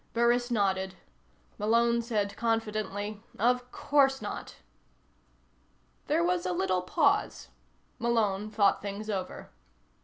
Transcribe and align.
Burris 0.13 0.49
nodded. 0.49 0.95
Malone 1.59 2.01
said 2.01 2.35
confidently: 2.35 3.21
"Of 3.37 3.71
course 3.71 4.19
not." 4.19 4.55
There 6.07 6.23
was 6.23 6.43
a 6.43 6.53
little 6.53 6.81
pause. 6.81 7.49
Malone 7.99 8.49
thought 8.49 8.81
things 8.81 9.11
over. 9.11 9.51